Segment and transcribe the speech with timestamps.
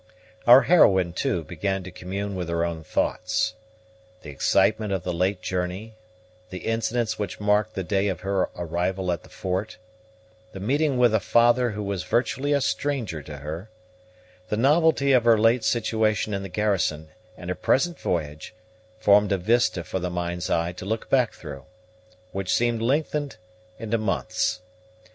[0.47, 3.53] Our heroine, too, began to commune with her own thoughts.
[4.23, 5.95] The excitement of the late journey,
[6.49, 9.77] the incidents which marked the day of her arrival at the fort,
[10.53, 13.69] the meeting with a father who was virtually a stranger to her,
[14.49, 18.55] the novelty of her late situation in the garrison, and her present voyage,
[18.97, 21.65] formed a vista for the mind's eye to look back through,
[22.31, 23.37] which seemed lengthened
[23.77, 24.61] into months.